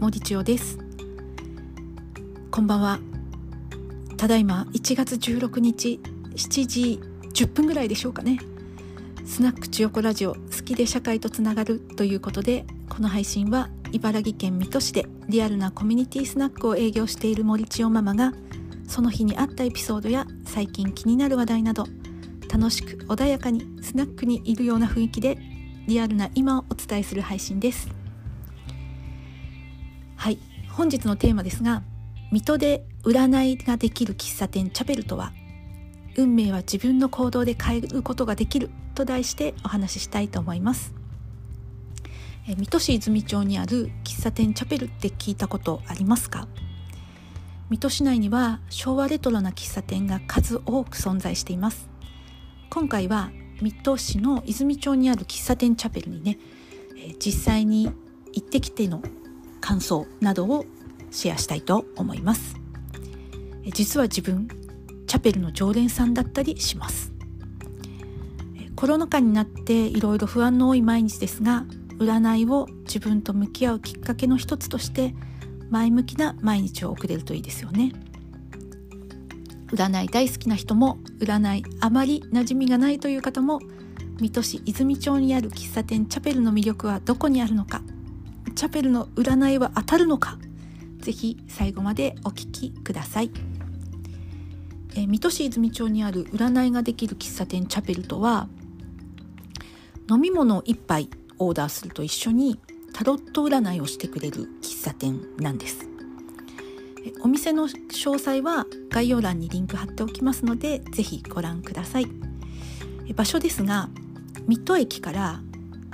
[0.00, 0.78] 森千代です。
[2.50, 3.00] こんばんは。
[4.16, 6.00] ただいま1月16日
[6.30, 7.00] 7時
[7.34, 8.38] 10分ぐらいでしょうかね。
[9.26, 18.32] スナック千代子ラジオ好きで社会とつながるということでこの配信は茨城県水戸市でリアルなコミュニティスナックを営業している森千代ママが
[18.88, 21.84] その日にあったエピソードや最近気になる話題など
[22.50, 25.36] 楽しく穏やかにスナックにいるような雰囲気で
[25.86, 27.99] リアルな今をお伝えする配信です。
[30.20, 30.38] はい。
[30.68, 31.82] 本日のテーマですが
[32.30, 35.32] 水戸で占いができる喫茶店チャペルとは
[36.14, 40.92] 運命は自分の行動で変えることができると題してお話ししたいと思います。
[42.46, 46.48] え水戸市泉町にある喫茶店チャペルって聞いたことありますか？
[47.70, 51.88] 水戸市内には昭和レトロな喫茶店が数多く存在しています。
[52.68, 53.30] 今回は
[53.62, 56.38] 水戸市の泉町にある喫茶店チャペルにね、
[56.98, 57.90] え実際に
[58.34, 59.02] 行ってきての
[59.60, 60.66] 感想などを
[61.10, 62.56] シェアしたいと思います。
[63.64, 64.48] え実は自分
[65.06, 67.12] チャペルの常連さんだったりします。
[68.76, 71.66] コロナ禍になっていろいろ不安の多い毎日ですが
[71.98, 75.14] 占いを自分と向き合うきっかけの一つとして
[75.68, 77.92] 前向きな毎日を送れるといいですよね。
[79.72, 83.60] 占い大好きな人も占いあまり馴染みがないという方も
[84.20, 87.82] 水戸市泉町にある喫茶店チャペルの魅力はどこにあるのか
[88.54, 90.38] チャペルの占いは当たるのか？
[90.98, 93.30] ぜひ最後までお聞きください、
[94.90, 98.48] えー、水戸市泉町にある占いができる喫茶店チャペルとは
[100.10, 102.60] 飲み物を1杯オーダーすると一緒に
[102.92, 105.88] タロット占いをしてくれる喫茶店なんです。
[107.22, 112.06] お店の詳細は概要欄にリンク貼っておきますのでぜひご覧ください。
[113.14, 113.88] 場所ですが
[114.46, 115.40] 水戸駅から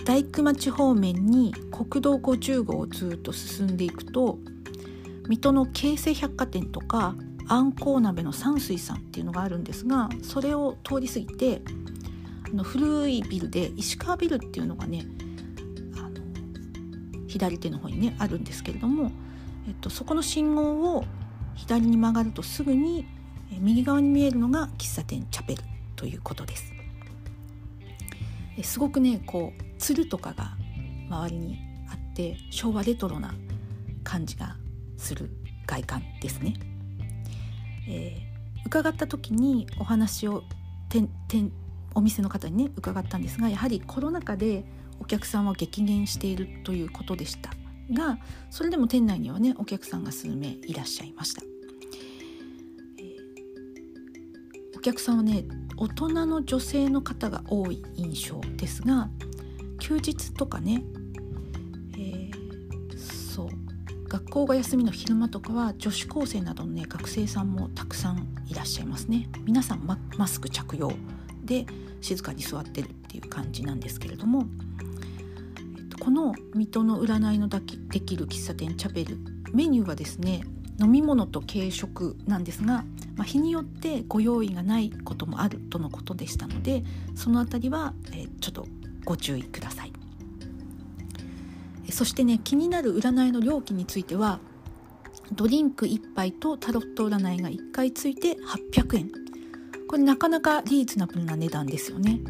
[0.07, 4.39] 大工町方面に国道50号をずっと進んでいくと
[5.29, 7.15] 水戸の京成百貨店とか
[7.49, 11.61] あんこう鍋の山水さんっていうのがあるんですがそれを通り過ぎて
[12.51, 15.05] あの古いビルで石川ビルっていうのがね
[15.99, 16.11] あの
[17.27, 19.11] 左手の方にねあるんですけれども
[19.69, 21.05] えっと、そこの信号を
[21.55, 23.07] 左に曲がるとすぐに
[23.59, 25.63] 右側に見えるのが喫茶店チャペル
[25.97, 26.76] ということです。
[28.63, 30.57] すごくねこう鶴とかが
[31.09, 31.59] 周りに
[31.91, 33.35] あって昭和レトロな
[34.03, 34.57] 感じが
[34.97, 35.31] する
[35.67, 36.55] 外観ですね。
[37.89, 40.43] えー、伺った時にお話を
[40.89, 41.53] てんてん
[41.95, 44.65] お店の方にね伺ったんですがやはりコロナ禍で
[45.01, 47.51] お客さんは激減しているということでした。
[47.93, 48.19] が
[48.51, 51.43] それでも店内にはねお客さんが数名いらっしゃいました、
[54.77, 55.45] お客さんはね
[55.77, 59.09] 大人の女性の方が多い印象ですが
[59.79, 60.83] 休日とかね、
[61.99, 63.49] えー、そう
[64.09, 69.29] 学校が休みの昼間とかは女子高生などのね学生さんもたくさんいらっしゃいますね。
[69.45, 70.93] 皆さんママスク着用
[71.45, 71.67] で
[72.01, 74.47] 静かに座ってるっていう感じなんですけれども
[76.01, 77.61] この水戸の占いので
[78.01, 79.19] きる喫茶店チャペル
[79.53, 80.43] メニューはですね
[80.81, 82.85] 飲み物と軽食なんですが、
[83.17, 86.85] まあ、日によってご用意がないこともあるとのことでしたので
[87.15, 88.67] その辺りは、えちょっと
[89.05, 89.93] ご注意ください。
[91.91, 94.41] そしてね気になる占いの料金については
[95.33, 98.37] ドリンク1杯とタロット占いが1回ついて
[98.73, 99.11] 800円。
[99.89, 102.21] これなかなかリーズナブルな値段ですよね、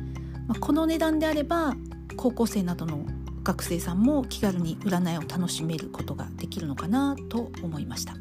[0.47, 1.74] まあ、この値段であれば
[2.16, 3.06] 高校生などの
[3.42, 8.14] 学生さんも気軽に占いを楽しめることができるのかなと思いました。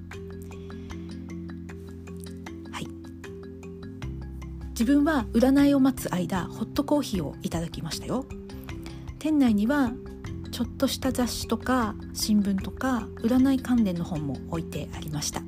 [4.78, 8.26] 自分は占いを待つ間ホットコーヒーをいただきましたよ。
[9.20, 9.94] 店内には
[10.52, 15.42] ちょっとした雑誌とか新聞とか占い関連の本も置いてありました。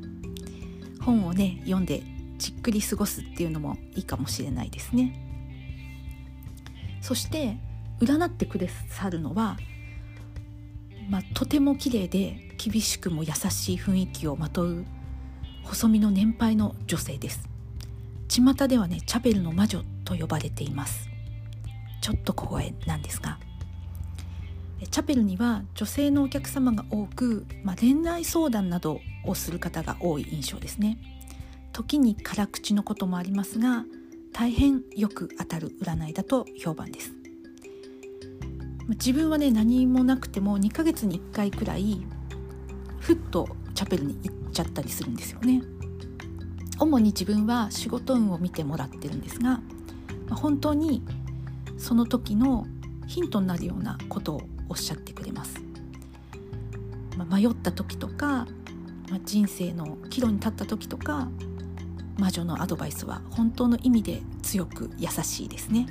[1.02, 2.04] 本をね読んで
[2.38, 5.14] じっくり過ごすっていうのもいいかもしれないですね。
[7.02, 7.58] そして
[8.00, 9.58] 占ってくださるのは、
[11.10, 14.86] まあ、とても綺麗で厳しくも優しい雰囲気をまとう
[15.64, 17.57] 細身の年配の女性です。
[18.28, 21.10] 巷ではねチャペルの魔女と呼ばれています。
[22.02, 23.40] ちょっと小声なんですが。
[24.92, 31.00] チャペルには女性のお客様が多く、まあ、恋愛相談などをする方が多い印象ですね。
[31.74, 33.86] 時に辛口のこともありますが
[34.34, 37.14] 大変よく当たる占いだと評判です。
[38.90, 42.06] 自分はね何もなくても2ヶ月に1回くらい
[43.00, 45.62] ふっとチャペルに行っちゃったりするんですよね。
[46.80, 49.62] 主に自分は仕事運を見てもらってるんですが
[50.30, 51.04] 本当に
[51.78, 52.66] その時の
[53.08, 55.62] ヒントになるようなことをおっしゃってくれます。
[57.18, 58.46] まあ、迷った時とか、
[59.10, 61.30] まあ、人生の岐路に立った時とか
[62.20, 65.88] 魔女のアドバイスは本当の意味で強く優しいですね。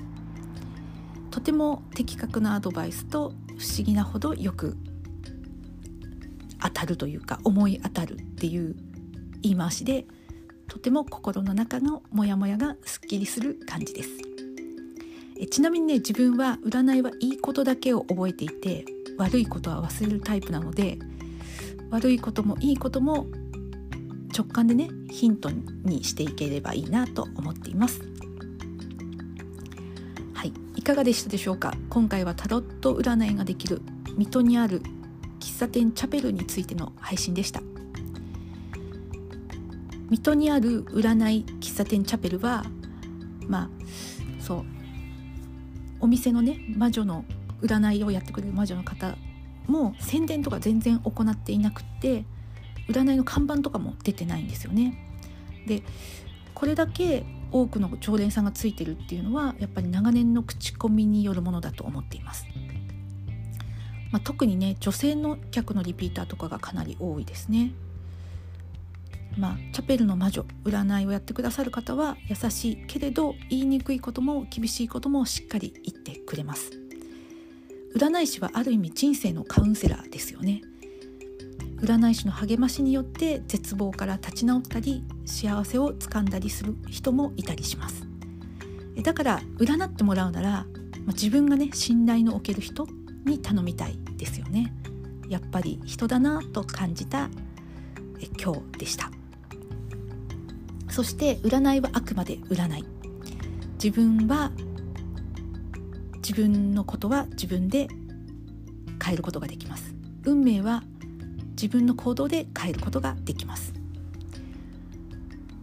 [1.31, 4.77] とても的確なアドバイスと不思議なほどよく
[6.63, 8.75] 当たるというか思い当たるっていう
[9.43, 10.07] 言い回しで
[10.69, 14.11] とても心の中のモヤモヤがすっきりする感じです。
[15.39, 18.85] えちなみにね自分は占いはいいことだけを覚えていて
[19.19, 20.99] 悪いことは忘れるタイプなので
[21.91, 23.27] 悪いこともいいことも
[24.37, 28.01] 直感でねヒントにしていければいいなと思っています。
[30.35, 31.75] はいいかがでしたでしょうか？
[31.91, 33.83] 今回はタロット占いができる
[34.17, 34.83] 水戸にある
[35.41, 37.61] 喫茶店チャペルについての配信でした。
[40.11, 42.65] 水戸にある占い喫茶店チャペルは
[43.49, 43.71] まあ
[44.41, 44.65] そう
[46.01, 47.25] お店のね魔女の
[47.63, 49.17] 占いをやってくれる魔女の方
[49.67, 52.25] も宣伝とか全然行っていなくって
[52.89, 54.97] 占いの看板とかも出てないんですよね。
[55.67, 55.83] で
[56.55, 62.47] これだけ多くの常連さんがついてるっていうのはやっぱり長年の口コミによるものだと思っています。
[64.13, 67.73] まあ、特にね女性の客のリピーターとかがかなり多いですね。
[69.37, 76.71] まあ、チャペルの魔女占いをやってくださる方は優しいけれど言いにくいことも厳しいこともしっかり言ってくれます。
[77.95, 80.63] 占い師はある意味人生のカウンセラーですよね。
[81.81, 88.07] 占い師の励ましによって絶望から立ち直ったり幸せをつかんだりする人もいたりします。
[89.03, 90.67] だから占ってもらうなら
[91.09, 92.87] 自分がね信頼のおける人
[93.27, 94.73] に頼みたいですよね。
[95.29, 97.29] やっぱり人だなと感じた
[98.43, 99.11] 今日でした。
[100.97, 102.85] そして占いはあくまで占い。
[103.75, 104.51] 自分は
[106.23, 107.87] 自分のことは自分で
[109.05, 109.95] 変えることができます。
[110.25, 110.83] 運命は
[111.51, 113.75] 自分の行動で変えることができます。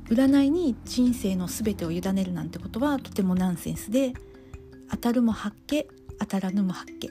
[0.06, 4.14] 占いに人生の全てを委ねるなんてことはとてもナンセンスで
[4.92, 5.88] 当たるも八卦
[6.20, 7.10] 当たらぬも八卦。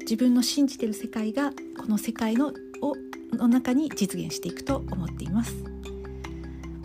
[0.00, 2.96] 自分の信じてる世界がこの世界のを
[3.34, 5.69] の中に実現していくと思っています。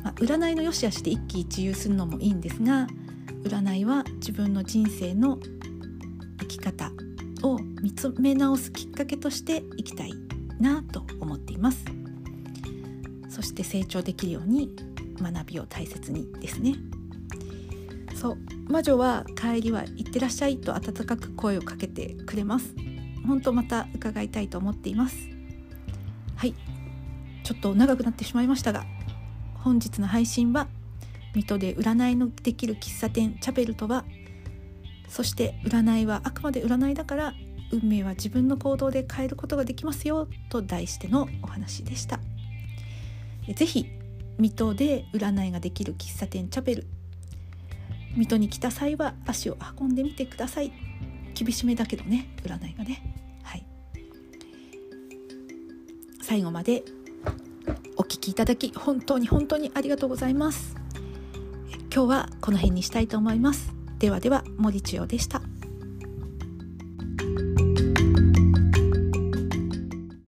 [0.06, 2.86] まあ、占いの良し悪しで一喜一憂するのもいいんですが
[3.44, 5.40] 占いは自分の人生の
[6.40, 6.92] 生き方
[7.42, 10.13] を見つめ直すきっかけとしていきたい
[10.60, 11.84] なと思っています。
[13.30, 14.74] そして成長できるように
[15.19, 16.75] 学びを大切にですね。
[18.16, 18.38] そう
[18.72, 22.74] 魔女は帰りは行ってらっしゃいと温かく声をかけてくれます。
[23.28, 25.16] 本当また伺いたいと思っています。
[26.36, 26.54] はい。
[27.44, 28.86] ちょっと長くなってしまいましたが
[29.65, 30.67] 本日の配信は
[31.33, 34.06] 水戸で占いのできる喫茶店チャペルとは
[35.09, 37.33] そして占いはあくまで占いだから
[37.71, 42.19] 運命は自分の行動で変えることができますよと題してのお話でした。
[43.56, 43.88] 是非
[44.38, 46.85] 水戸で占いができる喫茶店チャペル
[48.15, 50.71] 水戸に来た際は足を運んでみてください。
[51.33, 53.01] 厳しめだけどね占いがね。
[53.41, 53.65] はい。
[56.21, 56.83] 最後まで
[58.15, 60.73] お聞きいただき本当に本当にありがとうございます。
[61.94, 63.73] 今日はこの辺にしたいと思います。
[64.00, 65.41] ではでは森千代でした。